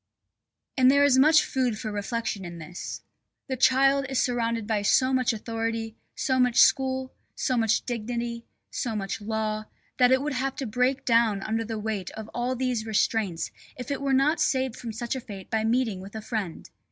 And 0.77 0.89
there 0.89 1.03
is 1.03 1.19
much 1.19 1.45
food 1.45 1.77
for 1.77 1.91
reflection 1.91 2.43
in 2.43 2.57
this. 2.57 3.03
The 3.47 3.55
child 3.55 4.07
is 4.09 4.19
surrounded 4.19 4.65
by 4.65 4.81
so 4.81 5.13
much 5.13 5.31
authority, 5.31 5.95
so 6.15 6.39
much 6.39 6.57
school, 6.57 7.13
so 7.35 7.55
much 7.55 7.85
dignity, 7.85 8.43
so 8.71 8.95
much 8.95 9.21
law, 9.21 9.65
that 9.99 10.11
it 10.11 10.23
would 10.23 10.33
have 10.33 10.55
to 10.55 10.65
break 10.65 11.05
down 11.05 11.43
under 11.43 11.63
the 11.63 11.77
weight 11.77 12.09
of 12.17 12.31
all 12.33 12.55
these 12.55 12.83
restraints 12.83 13.51
if 13.77 13.91
it 13.91 14.01
were 14.01 14.11
not 14.11 14.41
saved 14.41 14.75
from 14.75 14.91
such 14.91 15.15
a 15.15 15.21
fate 15.21 15.51
by 15.51 15.63
meeting 15.63 15.99
with 15.99 16.15
a 16.15 16.21
friend. 16.23 16.71